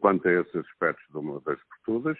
quanto 0.00 0.28
a 0.28 0.32
esses 0.32 0.56
aspectos 0.56 1.04
de 1.10 1.18
uma 1.18 1.40
vez 1.40 1.58
por 1.58 1.78
todas, 1.84 2.18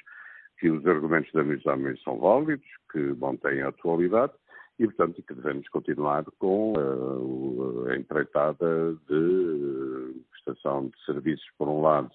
que 0.58 0.70
os 0.70 0.86
argumentos 0.86 1.32
da 1.32 1.44
Misami 1.44 1.98
são 2.02 2.18
válidos, 2.18 2.66
que 2.90 2.98
mantêm 3.18 3.62
a 3.62 3.68
atualidade 3.68 4.32
e, 4.78 4.86
portanto, 4.86 5.22
que 5.22 5.34
devemos 5.34 5.68
continuar 5.68 6.24
com 6.38 6.72
uh, 6.72 7.88
a 7.88 7.96
empreitada 7.96 8.96
de 9.08 10.22
prestação 10.30 10.88
de 10.88 11.04
serviços, 11.04 11.46
por 11.58 11.68
um 11.68 11.80
lado, 11.80 12.10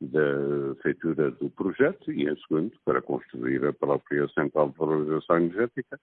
da 0.00 0.74
feitura 0.82 1.30
do 1.30 1.50
projeto 1.50 2.10
e, 2.10 2.28
em 2.28 2.36
segundo, 2.36 2.72
para 2.84 3.02
construir 3.02 3.64
a 3.66 3.72
própria 3.72 4.26
central 4.28 4.70
de 4.70 4.78
valorização 4.78 5.36
energética 5.36 6.00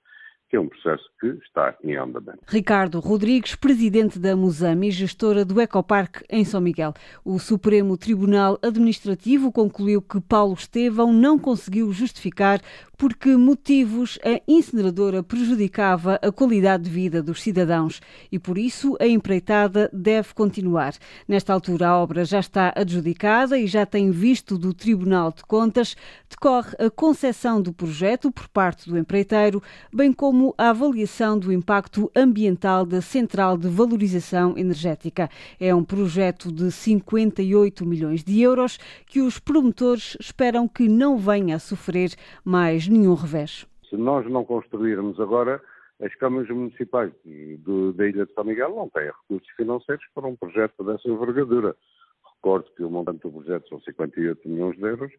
que 0.50 0.56
é 0.56 0.60
um 0.60 0.68
processo 0.68 1.04
que 1.20 1.28
está 1.46 1.76
em 1.84 1.98
andamento. 1.98 2.40
Ricardo 2.48 3.00
Rodrigues, 3.00 3.56
presidente 3.56 4.18
da 4.18 4.36
Musame 4.36 4.88
e 4.88 4.92
gestora 4.92 5.44
do 5.44 5.60
Ecoparque 5.60 6.24
em 6.30 6.46
São 6.46 6.62
Miguel. 6.62 6.94
O 7.24 7.38
Supremo 7.38 7.98
Tribunal 7.98 8.58
Administrativo 8.62 9.52
concluiu 9.52 10.02
que 10.02 10.22
Paulo 10.22 10.54
Estevão 10.54 11.12
não 11.12 11.38
conseguiu 11.38 11.92
justificar 11.92 12.62
por 12.98 13.14
que 13.14 13.36
motivos 13.36 14.18
a 14.26 14.42
incineradora 14.48 15.22
prejudicava 15.22 16.16
a 16.16 16.32
qualidade 16.32 16.86
de 16.86 16.90
vida 16.90 17.22
dos 17.22 17.44
cidadãos 17.44 18.02
e, 18.32 18.40
por 18.40 18.58
isso, 18.58 18.98
a 19.00 19.06
empreitada 19.06 19.88
deve 19.94 20.34
continuar. 20.34 20.94
Nesta 21.28 21.54
altura, 21.54 21.90
a 21.90 21.98
obra 21.98 22.26
já 22.26 22.40
está 22.40 22.74
adjudicada 22.76 23.58
e 23.60 23.68
já 23.68 23.86
tem 23.86 24.10
visto 24.10 24.58
do 24.58 24.74
Tribunal 24.74 25.32
de 25.32 25.44
Contas. 25.44 25.96
Decorre 26.28 26.76
a 26.80 26.90
concessão 26.90 27.62
do 27.62 27.72
projeto 27.72 28.32
por 28.32 28.48
parte 28.48 28.90
do 28.90 28.98
empreiteiro, 28.98 29.62
bem 29.94 30.12
como 30.12 30.37
a 30.58 30.70
avaliação 30.70 31.38
do 31.38 31.52
impacto 31.52 32.12
ambiental 32.16 32.86
da 32.86 33.02
Central 33.02 33.58
de 33.58 33.68
Valorização 33.68 34.58
Energética. 34.58 35.30
É 35.60 35.74
um 35.74 35.84
projeto 35.84 36.52
de 36.52 36.72
58 36.72 37.86
milhões 37.86 38.24
de 38.24 38.42
euros 38.42 38.78
que 39.08 39.20
os 39.22 39.40
promotores 39.40 40.16
esperam 40.20 40.68
que 40.68 40.88
não 40.88 41.18
venha 41.18 41.56
a 41.56 41.60
sofrer 41.60 42.12
mais 42.46 42.88
nenhum 42.88 43.16
revés. 43.16 43.66
Se 43.90 43.98
nós 43.98 44.30
não 44.30 44.46
construirmos 44.46 45.20
agora, 45.20 45.62
as 46.00 46.14
câmaras 46.16 46.50
municipais 46.50 47.12
do, 47.60 47.94
da 47.94 48.08
Ilha 48.08 48.26
de 48.26 48.34
São 48.34 48.44
Miguel 48.44 48.76
não 48.76 48.90
têm 48.90 49.06
recursos 49.06 49.50
financeiros 49.56 50.06
para 50.14 50.28
um 50.28 50.36
projeto 50.36 50.84
dessa 50.84 51.10
envergadura. 51.10 51.76
Recordo 52.36 52.70
que 52.76 52.84
o 52.84 52.90
montante 52.90 53.22
do 53.22 53.32
projeto 53.32 53.68
são 53.70 53.82
58 53.82 54.48
milhões 54.48 54.78
de 54.78 54.84
euros 54.84 55.12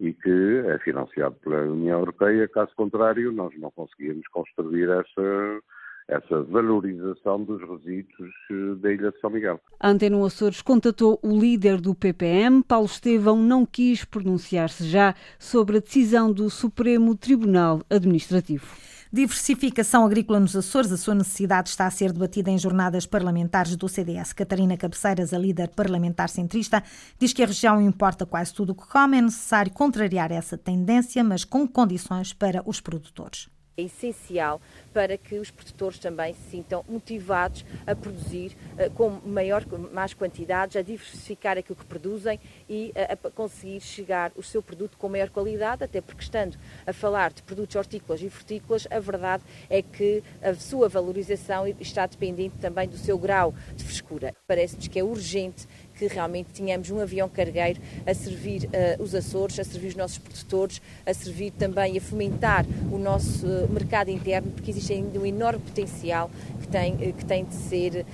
e 0.00 0.14
que 0.14 0.62
é 0.66 0.78
financiado 0.78 1.36
pela 1.44 1.62
União 1.62 1.98
Europeia. 1.98 2.48
Caso 2.48 2.72
contrário, 2.74 3.30
nós 3.30 3.52
não 3.58 3.70
conseguíamos 3.70 4.26
construir 4.28 4.88
essa, 4.88 5.60
essa 6.08 6.42
valorização 6.44 7.44
dos 7.44 7.60
resíduos 7.60 8.32
eh, 8.50 8.74
da 8.76 8.92
Ilha 8.92 9.12
de 9.12 9.20
São 9.20 9.30
Miguel. 9.30 9.60
A 9.78 9.90
Antena 9.90 10.24
Açores 10.26 10.62
contatou 10.62 11.20
o 11.22 11.38
líder 11.38 11.80
do 11.80 11.94
PPM, 11.94 12.62
Paulo 12.64 12.86
Estevão, 12.86 13.36
não 13.36 13.66
quis 13.66 14.04
pronunciar-se 14.04 14.84
já 14.84 15.14
sobre 15.38 15.76
a 15.76 15.80
decisão 15.80 16.32
do 16.32 16.48
Supremo 16.48 17.14
Tribunal 17.14 17.82
Administrativo. 17.90 18.89
Diversificação 19.12 20.06
agrícola 20.06 20.38
nos 20.38 20.54
Açores, 20.54 20.92
a 20.92 20.96
sua 20.96 21.16
necessidade 21.16 21.68
está 21.68 21.84
a 21.84 21.90
ser 21.90 22.12
debatida 22.12 22.48
em 22.48 22.56
jornadas 22.56 23.06
parlamentares 23.06 23.74
do 23.74 23.88
CDS. 23.88 24.32
Catarina 24.32 24.76
Cabeceiras, 24.76 25.34
a 25.34 25.38
líder 25.38 25.70
parlamentar 25.70 26.28
centrista, 26.28 26.80
diz 27.18 27.32
que 27.32 27.42
a 27.42 27.46
região 27.46 27.82
importa 27.82 28.24
quase 28.24 28.54
tudo 28.54 28.70
o 28.70 28.74
que 28.76 28.86
come. 28.86 29.18
É 29.18 29.22
necessário 29.22 29.72
contrariar 29.72 30.30
essa 30.30 30.56
tendência, 30.56 31.24
mas 31.24 31.44
com 31.44 31.66
condições 31.66 32.32
para 32.32 32.62
os 32.64 32.80
produtores 32.80 33.48
é 33.80 33.84
essencial 33.84 34.60
para 34.92 35.16
que 35.16 35.38
os 35.38 35.50
produtores 35.50 35.98
também 35.98 36.34
se 36.34 36.50
sintam 36.50 36.84
motivados 36.88 37.64
a 37.86 37.94
produzir 37.94 38.56
uh, 38.74 38.90
com 38.92 39.10
maior, 39.24 39.64
mais 39.92 40.14
quantidades, 40.14 40.76
a 40.76 40.82
diversificar 40.82 41.56
aquilo 41.56 41.76
que 41.76 41.84
produzem 41.84 42.38
e 42.68 42.92
a, 42.94 43.14
a 43.14 43.30
conseguir 43.30 43.80
chegar 43.80 44.32
o 44.36 44.42
seu 44.42 44.62
produto 44.62 44.96
com 44.96 45.08
maior 45.08 45.30
qualidade, 45.30 45.84
até 45.84 46.00
porque 46.00 46.22
estando 46.22 46.58
a 46.86 46.92
falar 46.92 47.32
de 47.32 47.42
produtos 47.42 47.76
hortícolas 47.76 48.22
e 48.22 48.28
frutícolas, 48.28 48.86
a 48.90 48.98
verdade 48.98 49.42
é 49.68 49.82
que 49.82 50.22
a 50.42 50.54
sua 50.54 50.88
valorização 50.88 51.66
está 51.78 52.06
dependente 52.06 52.56
também 52.60 52.88
do 52.88 52.96
seu 52.96 53.18
grau 53.18 53.54
de 53.74 53.84
frescura. 53.84 54.34
Parece-nos 54.46 54.88
que 54.88 54.98
é 54.98 55.04
urgente 55.04 55.66
que 56.08 56.14
realmente 56.14 56.48
tínhamos 56.52 56.90
um 56.90 57.00
avião 57.00 57.28
cargueiro 57.28 57.80
a 58.06 58.14
servir 58.14 58.64
uh, 58.64 59.02
os 59.02 59.14
Açores, 59.14 59.58
a 59.58 59.64
servir 59.64 59.88
os 59.88 59.96
nossos 59.96 60.18
produtores, 60.18 60.80
a 61.04 61.12
servir 61.12 61.50
também 61.50 61.98
a 61.98 62.00
fomentar 62.00 62.64
o 62.90 62.98
nosso 62.98 63.46
uh, 63.46 63.70
mercado 63.70 64.10
interno, 64.10 64.50
porque 64.52 64.70
existe 64.70 64.92
ainda 64.92 65.18
um 65.18 65.26
enorme 65.26 65.60
potencial 65.60 66.30
que 66.60 66.68
tem, 66.68 66.94
uh, 66.94 67.12
que 67.12 67.24
tem 67.24 67.44
de 67.44 67.54
ser 67.54 68.06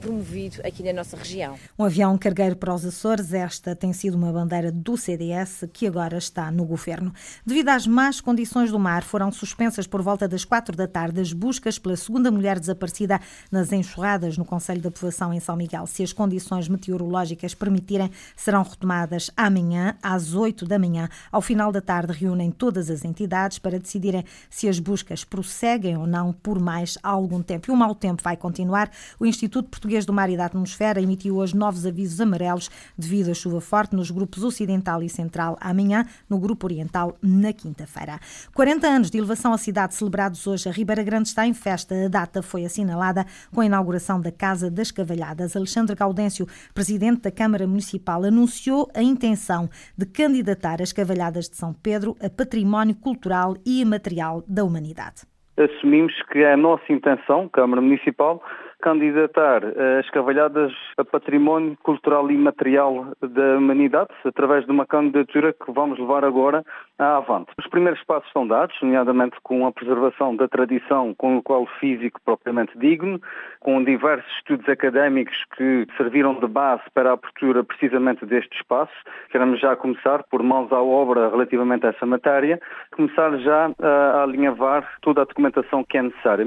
promovido 0.00 0.60
aqui 0.64 0.82
na 0.82 0.92
nossa 0.92 1.16
região. 1.16 1.56
Um 1.78 1.84
avião 1.84 2.16
cargueiro 2.16 2.56
para 2.56 2.74
os 2.74 2.84
Açores, 2.84 3.32
esta 3.32 3.74
tem 3.74 3.92
sido 3.92 4.16
uma 4.16 4.32
bandeira 4.32 4.70
do 4.70 4.96
CDS 4.96 5.64
que 5.72 5.86
agora 5.86 6.18
está 6.18 6.50
no 6.50 6.64
governo. 6.64 7.12
Devido 7.44 7.70
às 7.70 7.86
más 7.86 8.20
condições 8.20 8.70
do 8.70 8.78
mar, 8.78 9.02
foram 9.02 9.32
suspensas 9.32 9.86
por 9.86 10.02
volta 10.02 10.28
das 10.28 10.44
quatro 10.44 10.76
da 10.76 10.86
tarde 10.86 11.20
as 11.20 11.32
buscas 11.32 11.78
pela 11.78 11.96
segunda 11.96 12.30
mulher 12.30 12.60
desaparecida 12.60 13.20
nas 13.50 13.72
enxurradas 13.72 14.36
no 14.38 14.44
Conselho 14.44 14.80
da 14.80 14.90
Povoação 14.90 15.32
em 15.32 15.40
São 15.40 15.56
Miguel. 15.56 15.86
Se 15.86 16.02
as 16.02 16.12
condições 16.12 16.68
meteorológicas 16.68 17.31
meteorológicas 17.32 17.54
permitirem, 17.54 18.10
serão 18.36 18.62
retomadas 18.62 19.30
amanhã, 19.36 19.96
às 20.02 20.34
8 20.34 20.66
da 20.66 20.78
manhã. 20.78 21.08
Ao 21.30 21.40
final 21.40 21.72
da 21.72 21.80
tarde, 21.80 22.12
reúnem 22.12 22.50
todas 22.50 22.90
as 22.90 23.04
entidades 23.04 23.58
para 23.58 23.78
decidirem 23.78 24.24
se 24.50 24.68
as 24.68 24.78
buscas 24.78 25.24
prosseguem 25.24 25.96
ou 25.96 26.06
não 26.06 26.32
por 26.32 26.60
mais 26.60 26.98
algum 27.02 27.42
tempo. 27.42 27.70
E 27.70 27.72
o 27.72 27.76
mau 27.76 27.94
tempo 27.94 28.22
vai 28.22 28.36
continuar. 28.36 28.90
O 29.18 29.26
Instituto 29.26 29.68
Português 29.68 30.04
do 30.04 30.12
Mar 30.12 30.30
e 30.30 30.36
da 30.36 30.46
Atmosfera 30.46 31.00
emitiu 31.00 31.36
hoje 31.36 31.56
novos 31.56 31.86
avisos 31.86 32.20
amarelos 32.20 32.70
devido 32.96 33.30
à 33.30 33.34
chuva 33.34 33.60
forte 33.60 33.96
nos 33.96 34.10
grupos 34.10 34.42
Ocidental 34.44 35.02
e 35.02 35.08
Central 35.08 35.56
amanhã, 35.60 36.06
no 36.28 36.38
Grupo 36.38 36.66
Oriental 36.66 37.16
na 37.22 37.52
quinta-feira. 37.52 38.20
40 38.54 38.86
anos 38.86 39.10
de 39.10 39.18
elevação 39.18 39.52
à 39.52 39.58
cidade 39.58 39.94
celebrados 39.94 40.46
hoje. 40.46 40.68
A 40.68 40.72
Ribeira 40.72 41.02
Grande 41.02 41.28
está 41.28 41.46
em 41.46 41.54
festa. 41.54 41.94
A 42.04 42.08
data 42.08 42.42
foi 42.42 42.64
assinalada 42.64 43.26
com 43.52 43.60
a 43.60 43.66
inauguração 43.66 44.20
da 44.20 44.30
Casa 44.30 44.70
das 44.70 44.90
Cavalhadas. 44.90 45.56
Alexandre 45.56 45.94
Gaudêncio, 45.94 46.46
presidente 46.74 47.21
da 47.22 47.30
Câmara 47.30 47.66
Municipal 47.66 48.24
anunciou 48.24 48.88
a 48.94 49.02
intenção 49.02 49.68
de 49.96 50.06
candidatar 50.06 50.82
as 50.82 50.92
Cavalhadas 50.92 51.48
de 51.48 51.56
São 51.56 51.72
Pedro 51.72 52.16
a 52.20 52.28
património 52.28 52.94
cultural 52.96 53.54
e 53.64 53.80
imaterial 53.80 54.42
da 54.48 54.64
humanidade. 54.64 55.22
Assumimos 55.56 56.14
que 56.30 56.38
é 56.38 56.54
a 56.54 56.56
nossa 56.56 56.90
intenção, 56.90 57.48
Câmara 57.48 57.80
Municipal, 57.80 58.42
candidatar 58.82 59.62
as 59.98 60.10
cavalhadas 60.10 60.72
a 60.98 61.04
património 61.04 61.76
cultural 61.82 62.30
e 62.30 62.36
material 62.36 63.06
da 63.22 63.56
humanidade, 63.56 64.10
através 64.24 64.66
de 64.66 64.72
uma 64.72 64.84
candidatura 64.84 65.52
que 65.52 65.70
vamos 65.72 65.98
levar 65.98 66.24
agora 66.24 66.64
à 66.98 67.16
avante. 67.16 67.52
Os 67.56 67.66
primeiros 67.68 68.02
passos 68.04 68.30
são 68.32 68.46
dados, 68.46 68.76
nomeadamente 68.82 69.36
com 69.42 69.66
a 69.66 69.72
preservação 69.72 70.34
da 70.34 70.48
tradição 70.48 71.14
com 71.14 71.36
o 71.36 71.42
qual 71.42 71.64
físico 71.78 72.20
propriamente 72.24 72.76
digno, 72.76 73.20
com 73.60 73.82
diversos 73.82 74.30
estudos 74.38 74.68
académicos 74.68 75.36
que 75.56 75.86
serviram 75.96 76.34
de 76.34 76.46
base 76.48 76.82
para 76.92 77.10
a 77.10 77.12
abertura 77.14 77.62
precisamente 77.62 78.26
deste 78.26 78.56
espaço. 78.56 78.92
Queremos 79.30 79.60
já 79.60 79.76
começar, 79.76 80.24
por 80.24 80.42
mãos 80.42 80.72
à 80.72 80.82
obra 80.82 81.30
relativamente 81.30 81.86
a 81.86 81.90
essa 81.90 82.04
matéria, 82.04 82.60
começar 82.96 83.36
já 83.38 83.70
a 83.80 84.22
alinhavar 84.24 84.86
toda 85.00 85.22
a 85.22 85.24
documentação 85.24 85.84
que 85.84 85.96
é 85.96 86.02
necessária. 86.02 86.46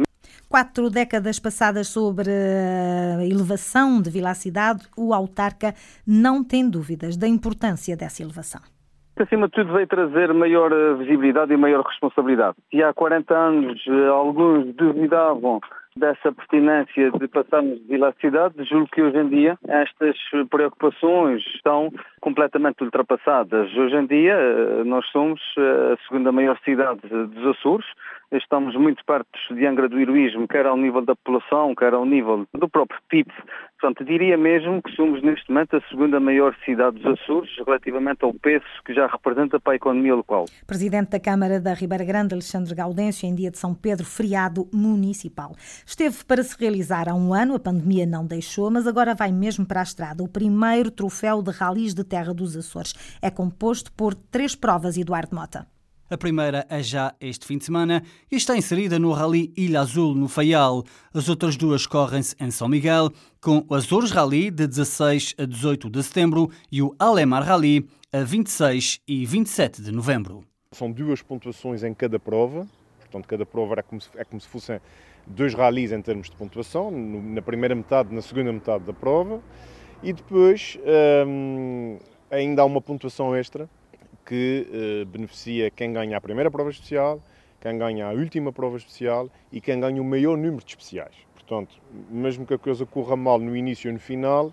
Quatro 0.50 0.90
décadas 0.90 1.40
passadas 1.40 1.88
sobre 1.88 2.30
a 2.30 3.26
elevação 3.26 4.02
de 4.02 4.10
Vila 4.10 4.34
Cidade, 4.34 4.88
o 4.98 5.14
autarca 5.14 5.74
não 6.06 6.44
tem 6.44 6.70
dúvidas 6.70 7.18
da 7.18 7.28
importância 7.28 7.96
dessa 7.96 8.22
elevação. 8.22 8.62
Acima 9.18 9.48
de 9.48 9.54
tudo 9.54 9.72
veio 9.72 9.88
trazer 9.88 10.34
maior 10.34 10.74
eh, 10.74 10.94
visibilidade 10.96 11.54
e 11.54 11.58
maior 11.58 11.86
responsabilidade. 11.86 12.58
E 12.74 12.84
há 12.84 12.94
40 12.94 13.34
anos 13.34 13.82
eh, 13.88 14.08
alguns 14.08 14.76
duvidavam 14.76 15.62
dessa 15.98 16.30
pertinência 16.32 17.10
de 17.12 17.28
passarmos 17.30 17.80
de 17.80 17.88
Vila 17.88 18.14
Cidade, 18.20 18.64
julgo 18.66 18.90
que 18.92 19.02
hoje 19.02 19.18
em 19.18 19.30
dia 19.30 19.58
estas 19.66 20.18
preocupações 20.50 21.42
estão 21.56 21.90
completamente 22.20 22.84
ultrapassadas. 22.84 23.74
Hoje 23.74 23.96
em 23.96 24.06
dia 24.06 24.34
eh, 24.34 24.84
nós 24.84 25.06
somos 25.08 25.40
a 25.58 25.98
segunda 26.06 26.34
maior 26.34 26.60
cidade 26.66 27.00
dos 27.08 27.58
Açores, 27.58 27.86
estamos 28.30 28.76
muito 28.76 29.06
perto 29.06 29.40
de 29.52 29.66
Angra 29.66 29.88
do 29.88 29.98
Heroísmo, 29.98 30.48
quer 30.50 30.66
ao 30.66 30.76
nível 30.76 31.02
da 31.02 31.16
população, 31.16 31.74
quer 31.74 31.94
ao 31.94 32.06
nível 32.06 32.46
do 32.54 32.68
próprio 32.68 33.00
PIB. 33.08 33.32
Portanto, 33.86 34.04
diria 34.04 34.36
mesmo 34.36 34.82
que 34.82 34.92
somos 34.96 35.22
neste 35.22 35.48
momento 35.48 35.76
a 35.76 35.82
segunda 35.90 36.20
maior 36.20 36.56
cidade 36.66 36.98
dos 36.98 37.20
Açores 37.20 37.52
relativamente 37.64 38.26
ao 38.26 38.34
peso 38.34 38.66
que 38.84 38.96
já 38.96 39.06
representa 39.06 39.60
para 39.60 39.74
a 39.74 39.76
economia 39.76 40.16
local. 40.16 40.46
Presidente 40.66 41.12
da 41.12 41.20
Câmara 41.20 41.60
da 41.60 41.72
Ribeira 41.72 42.04
Grande, 42.04 42.34
Alexandre 42.34 42.74
Gaudêncio, 42.74 43.28
em 43.28 43.36
dia 43.36 43.52
de 43.52 43.60
São 43.60 43.76
Pedro, 43.76 44.04
feriado 44.04 44.68
municipal. 44.74 45.56
Esteve 45.86 46.24
para 46.26 46.42
se 46.42 46.60
realizar 46.60 47.08
há 47.08 47.14
um 47.14 47.32
ano, 47.32 47.54
a 47.54 47.60
pandemia 47.60 48.08
não 48.08 48.26
deixou, 48.26 48.72
mas 48.72 48.88
agora 48.88 49.14
vai 49.14 49.32
mesmo 49.32 49.68
para 49.68 49.82
a 49.82 49.84
estrada. 49.84 50.24
O 50.24 50.28
primeiro 50.28 50.90
troféu 50.90 51.44
de 51.44 51.52
ralis 51.52 51.94
de 51.94 52.04
terra 52.04 52.34
dos 52.34 52.58
Açores. 52.58 52.96
É 53.22 53.30
composto 53.30 53.92
por 53.92 54.16
três 54.16 54.56
provas, 54.56 54.98
Eduardo 54.98 55.36
Mota. 55.36 55.75
A 56.10 56.18
primeira 56.18 56.66
é 56.70 56.84
já 56.84 57.16
este 57.20 57.46
fim 57.48 57.58
de 57.58 57.66
semana 57.66 58.04
e 58.32 58.36
está 58.36 58.56
inserida 58.56 59.00
no 59.00 59.12
Rally 59.12 59.52
Ilha 59.58 59.82
Azul, 59.82 60.14
no 60.14 60.28
Faial. 60.28 60.84
As 61.14 61.28
outras 61.30 61.58
duas 61.58 61.88
correm-se 61.88 62.36
em 62.40 62.52
São 62.52 62.68
Miguel, 62.68 63.10
com 63.42 63.66
o 63.68 63.74
Azores 63.74 64.12
Rally 64.12 64.52
de 64.52 64.68
16 64.68 65.36
a 65.38 65.46
18 65.46 65.90
de 65.90 66.04
setembro 66.04 66.52
e 66.72 66.82
o 66.82 66.96
Alemar 67.00 67.44
Rally 67.44 67.88
a 68.14 68.20
26 68.20 69.02
e 69.08 69.26
27 69.26 69.82
de 69.82 69.92
novembro. 69.92 70.44
São 70.72 70.92
duas 70.92 71.22
pontuações 71.22 71.84
em 71.84 71.94
cada 71.94 72.20
prova, 72.20 72.68
Portanto, 73.16 73.28
cada 73.28 73.46
prova 73.46 73.76
é 73.80 73.82
como 73.82 74.02
se, 74.02 74.10
é 74.16 74.24
como 74.26 74.42
se 74.42 74.48
fossem 74.48 74.80
dois 75.26 75.54
ralis 75.54 75.92
em 75.92 76.02
termos 76.02 76.30
de 76.30 76.36
pontuação, 76.36 76.92
na 76.92 77.42
primeira 77.42 77.74
metade, 77.74 78.14
na 78.14 78.22
segunda 78.22 78.52
metade 78.52 78.84
da 78.84 78.94
prova, 78.94 79.42
e 80.04 80.12
depois 80.12 80.78
hum, 81.26 81.98
ainda 82.30 82.62
há 82.62 82.66
uma 82.66 82.82
pontuação 82.82 83.36
extra 83.36 83.70
que 84.26 84.68
uh, 84.70 85.06
beneficia 85.06 85.70
quem 85.70 85.94
ganha 85.94 86.18
a 86.18 86.22
primeira 86.22 86.50
prova 86.50 86.70
especial, 86.70 87.22
quem 87.62 87.78
ganha 87.78 88.08
a 88.08 88.12
última 88.12 88.52
prova 88.52 88.78
especial 88.78 89.30
e 89.52 89.62
quem 89.62 89.80
ganha 89.80 90.02
o 90.02 90.06
maior 90.06 90.36
número 90.36 90.64
de 90.64 90.72
especiais. 90.72 91.16
Portanto, 91.34 91.76
mesmo 92.10 92.46
que 92.46 92.54
a 92.54 92.58
coisa 92.58 92.86
corra 92.86 93.16
mal 93.16 93.40
no 93.40 93.56
início 93.56 93.90
e 93.90 93.94
no 93.94 94.00
final, 94.00 94.52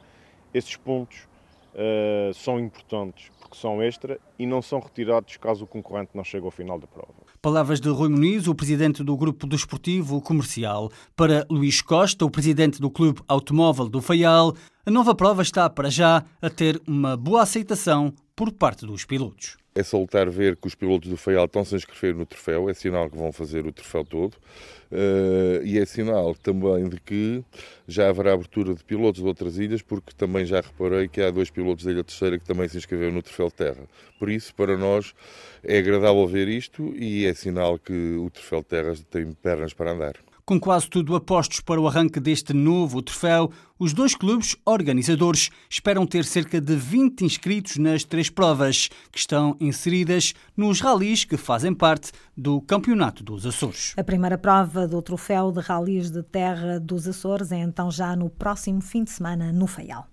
esses 0.53 0.77
pontos 0.77 1.27
uh, 1.75 2.35
são 2.35 2.61
importantes 2.61 3.31
porque 3.53 3.57
são 3.57 3.83
extra 3.83 4.19
e 4.39 4.47
não 4.47 4.63
são 4.63 4.81
retirados 4.81 5.37
caso 5.37 5.65
o 5.65 5.67
concorrente 5.67 6.11
não 6.15 6.25
chegue 6.25 6.45
ao 6.45 6.51
final 6.51 6.79
da 6.79 6.87
prova. 6.87 7.13
Palavras 7.41 7.81
de 7.81 7.89
Rui 7.89 8.09
Muniz, 8.09 8.47
o 8.47 8.55
presidente 8.55 9.03
do 9.03 9.17
Grupo 9.17 9.47
Desportivo 9.47 10.21
Comercial. 10.21 10.91
Para 11.15 11.47
Luís 11.51 11.83
Costa, 11.83 12.25
o 12.25 12.31
presidente 12.31 12.81
do 12.81 12.91
Clube 12.91 13.21
Automóvel 13.29 13.89
do 13.89 14.01
Faial, 14.01 14.55
a 14.85 14.91
nova 14.91 15.15
prova 15.15 15.43
está 15.43 15.71
para 15.71 15.89
já 15.89 16.25
a 16.41 16.51
ter 16.51 16.81
uma 16.89 17.17
boa 17.17 17.43
aceitação 17.43 18.13
por 18.35 18.51
parte 18.51 18.85
dos 18.85 19.05
pilotos. 19.05 19.57
É 19.75 19.83
salutar 19.83 20.29
ver 20.29 20.57
que 20.57 20.67
os 20.67 20.75
pilotos 20.75 21.09
do 21.09 21.17
Faial 21.17 21.45
estão-se 21.45 21.77
inscrever 21.77 22.17
no 22.17 22.27
troféu, 22.27 22.69
é 22.69 22.75
sinal 22.75 23.09
que 23.09 23.17
vão 23.17 23.33
fazer 23.33 23.65
o 23.65 23.73
troféu 23.73 24.05
todo. 24.05 24.35
Uh, 24.91 25.65
e 25.65 25.79
é 25.79 25.87
sinal 25.87 26.35
também 26.35 26.89
de 26.89 27.01
que 27.01 27.43
já 27.87 28.09
haverá 28.09 28.33
abertura 28.33 28.75
de 28.75 28.83
pilotos 28.83 29.23
de 29.23 29.27
outras 29.27 29.57
ilhas, 29.57 29.81
porque 29.81 30.13
também 30.15 30.45
já 30.45 30.61
reparei 30.61 31.07
que 31.07 31.23
há 31.23 31.31
dois 31.31 31.49
pilotos 31.49 31.85
da 31.85 31.93
Ilha 31.93 32.05
Terceira 32.05 32.37
que 32.39 32.45
também 32.45 32.69
se 32.69 32.77
inscreveram 32.77 33.13
no 33.13 33.23
Troféu 33.23 33.51
Terra. 33.51 33.85
Por 34.19 34.29
isso, 34.29 34.53
para 34.55 34.77
nós, 34.77 35.15
é 35.63 35.79
agradável 35.79 36.27
ver 36.27 36.49
isto 36.49 36.93
e 36.97 37.25
é 37.25 37.33
sinal 37.33 37.79
que 37.79 38.17
o 38.17 38.29
Troféu 38.31 38.65
Terra 38.65 38.95
tem 39.11 39.33
pernas 39.33 39.73
para 39.73 39.93
andar. 39.93 40.17
Com 40.45 40.59
quase 40.59 40.91
tudo 40.91 41.15
apostos 41.15 41.61
para 41.61 41.81
o 41.81 41.87
arranque 41.87 42.19
deste 42.19 42.53
novo 42.53 43.01
troféu, 43.01 43.53
os 43.79 43.93
dois 43.93 44.17
clubes 44.17 44.57
organizadores 44.65 45.51
esperam 45.71 46.05
ter 46.05 46.25
cerca 46.25 46.61
de 46.61 46.75
20 46.75 47.25
inscritos 47.25 47.77
nas 47.77 48.03
três 48.03 48.29
provas, 48.29 48.89
que 49.13 49.19
estão 49.19 49.57
inseridas 49.61 50.35
nos 50.57 50.81
ralis 50.81 51.25
que 51.25 51.37
fazem 51.37 51.73
parte 51.73 52.11
do 52.37 52.61
Campeonato 52.61 53.23
dos 53.23 53.47
Açores. 53.47 53.95
A 53.97 54.03
primeira 54.03 54.37
prova 54.37 54.89
do 54.89 55.01
troféu 55.01 55.53
de 55.53 55.61
ralis 55.61 56.11
de 56.11 56.25
terra 56.25 56.81
dos 56.81 57.07
Açores 57.07 57.53
é 57.53 57.59
então 57.59 57.89
já 57.89 58.17
no 58.17 58.29
próximo 58.29 58.81
fim 58.81 59.05
de 59.05 59.11
semana 59.11 59.53
no 59.53 59.69
Faial. 59.69 60.12